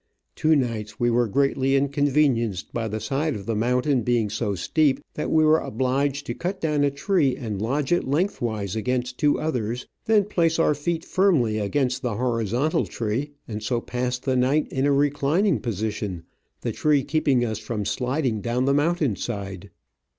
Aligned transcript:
Two 0.35 0.55
nights 0.55 0.99
we 0.99 1.11
were 1.11 1.27
greatly 1.27 1.75
inconvenienced 1.75 2.73
by 2.73 2.87
the 2.87 2.99
side 2.99 3.35
of 3.35 3.45
the 3.45 3.55
mountain 3.55 4.01
being 4.01 4.31
so 4.31 4.55
steep 4.55 4.99
that 5.13 5.29
we 5.29 5.45
were 5.45 5.59
obliged 5.59 6.25
to 6.25 6.33
cut 6.33 6.59
down 6.59 6.83
a 6.83 6.89
tree 6.89 7.35
and 7.37 7.61
lodge 7.61 7.91
it 7.93 8.07
lengthways 8.07 8.75
against 8.75 9.19
two 9.19 9.39
others, 9.39 9.85
then 10.05 10.23
place 10.25 10.53
Digitized 10.55 10.57
by 10.57 10.63
VjOOQIC 10.63 10.65
i8o 10.65 10.65
Travels 10.65 10.65
and 10.65 10.65
Adventures 10.65 10.65
our 10.65 10.75
feet 10.81 11.05
firmly 11.05 11.57
against 11.59 12.01
the 12.01 12.15
horizontal 12.15 12.85
tree, 12.87 13.31
and 13.47 13.61
so 13.63 13.79
pass 13.81 14.17
the 14.17 14.35
night 14.35 14.67
in 14.71 14.85
a 14.87 14.91
reclining 14.91 15.59
position, 15.59 16.23
the 16.61 16.71
tree 16.71 17.03
keeping 17.03 17.45
us 17.45 17.59
from 17.59 17.85
sliding 17.85 18.41
down 18.41 18.65
the 18.65 18.73
mountain 18.73 19.15
side. 19.15 19.69